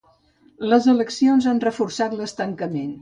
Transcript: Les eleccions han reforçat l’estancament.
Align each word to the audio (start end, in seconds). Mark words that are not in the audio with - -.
Les 0.71 0.87
eleccions 0.95 1.49
han 1.51 1.61
reforçat 1.67 2.17
l’estancament. 2.23 2.95